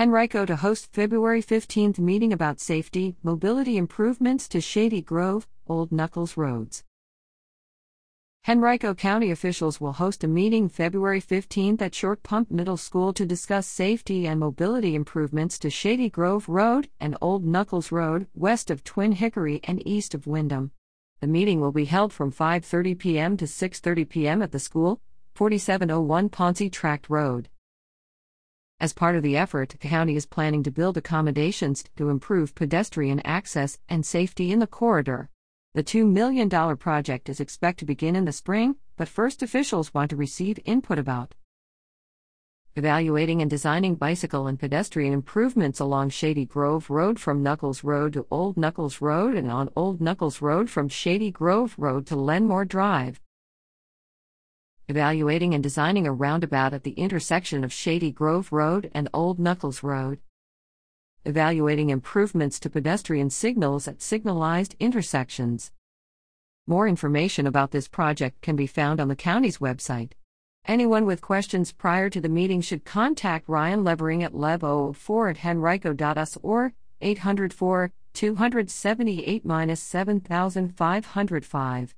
Henrico 0.00 0.46
to 0.46 0.56
host 0.56 0.90
February 0.94 1.42
15th 1.42 1.98
meeting 1.98 2.32
about 2.32 2.58
safety, 2.58 3.16
mobility 3.22 3.76
improvements 3.76 4.48
to 4.48 4.58
Shady 4.58 5.02
Grove, 5.02 5.46
Old 5.68 5.92
Nuckols 5.92 6.38
roads. 6.38 6.84
Henrico 8.48 8.94
County 8.94 9.30
officials 9.30 9.78
will 9.78 9.92
host 9.92 10.24
a 10.24 10.26
meeting 10.26 10.70
February 10.70 11.20
15th 11.20 11.82
at 11.82 11.94
Short 11.94 12.22
Pump 12.22 12.50
Middle 12.50 12.78
School 12.78 13.12
to 13.12 13.26
discuss 13.26 13.66
safety 13.66 14.26
and 14.26 14.40
mobility 14.40 14.94
improvements 14.94 15.58
to 15.58 15.68
Shady 15.68 16.08
Grove 16.08 16.48
Road 16.48 16.88
and 16.98 17.14
Old 17.20 17.44
Nuckols 17.44 17.92
Road, 17.92 18.26
west 18.34 18.70
of 18.70 18.82
Twin 18.82 19.12
Hickory 19.12 19.60
and 19.64 19.86
east 19.86 20.14
of 20.14 20.26
Wyndham. 20.26 20.70
The 21.20 21.26
meeting 21.26 21.60
will 21.60 21.72
be 21.72 21.84
held 21.84 22.14
from 22.14 22.32
5:30 22.32 22.98
p.m. 22.98 23.36
to 23.36 23.44
6:30 23.44 24.08
p.m. 24.08 24.40
at 24.40 24.52
the 24.52 24.58
school, 24.58 25.02
4701 25.34 26.30
Pouncey 26.30 26.72
Tract 26.72 27.10
Road. 27.10 27.49
As 28.80 28.94
part 28.94 29.14
of 29.14 29.22
the 29.22 29.36
effort, 29.36 29.68
the 29.68 29.76
county 29.76 30.16
is 30.16 30.24
planning 30.24 30.62
to 30.62 30.70
build 30.70 30.96
accommodations 30.96 31.84
to 31.96 32.08
improve 32.08 32.54
pedestrian 32.54 33.20
access 33.26 33.78
and 33.90 34.06
safety 34.06 34.50
in 34.50 34.58
the 34.58 34.66
corridor. 34.66 35.28
The 35.74 35.84
$2 35.84 36.10
million 36.10 36.48
project 36.78 37.28
is 37.28 37.40
expected 37.40 37.80
to 37.80 37.84
begin 37.84 38.16
in 38.16 38.24
the 38.24 38.32
spring, 38.32 38.76
but 38.96 39.06
first 39.06 39.42
officials 39.42 39.92
want 39.92 40.08
to 40.10 40.16
receive 40.16 40.58
input 40.64 40.98
about 40.98 41.34
evaluating 42.74 43.42
and 43.42 43.50
designing 43.50 43.96
bicycle 43.96 44.46
and 44.46 44.58
pedestrian 44.58 45.12
improvements 45.12 45.78
along 45.78 46.08
Shady 46.08 46.46
Grove 46.46 46.88
Road 46.88 47.20
from 47.20 47.42
Nuckols 47.42 47.84
Road 47.84 48.14
to 48.14 48.26
Old 48.30 48.56
Nuckols 48.56 49.02
Road 49.02 49.34
and 49.34 49.50
on 49.50 49.68
Old 49.76 50.00
Nuckols 50.00 50.40
Road 50.40 50.70
from 50.70 50.88
Shady 50.88 51.30
Grove 51.30 51.74
Road 51.76 52.06
to 52.06 52.16
Lenmore 52.16 52.64
Drive 52.64 53.20
evaluating 54.90 55.54
and 55.54 55.62
designing 55.62 56.04
a 56.04 56.12
roundabout 56.12 56.74
at 56.74 56.82
the 56.82 56.90
intersection 56.92 57.62
of 57.62 57.72
Shady 57.72 58.10
Grove 58.10 58.50
Road 58.50 58.90
and 58.92 59.08
Old 59.14 59.38
Nuckols 59.38 59.84
Road, 59.84 60.18
evaluating 61.24 61.90
improvements 61.90 62.58
to 62.58 62.68
pedestrian 62.68 63.30
signals 63.30 63.86
at 63.86 64.02
signalized 64.02 64.74
intersections. 64.80 65.70
More 66.66 66.88
information 66.88 67.46
about 67.46 67.70
this 67.70 67.86
project 67.86 68.42
can 68.42 68.56
be 68.56 68.66
found 68.66 69.00
on 69.00 69.06
the 69.06 69.14
county's 69.14 69.58
website. 69.58 70.14
Anyone 70.66 71.06
with 71.06 71.20
questions 71.20 71.72
prior 71.72 72.10
to 72.10 72.20
the 72.20 72.28
meeting 72.28 72.60
should 72.60 72.84
contact 72.84 73.48
Ryan 73.48 73.84
Levering 73.84 74.24
at 74.24 74.32
lev04 74.32 75.30
at 75.30 75.44
henrico.us 75.44 76.36
or 76.42 76.72
804 77.00 77.92
278 78.12 79.44
7505. 79.78 81.94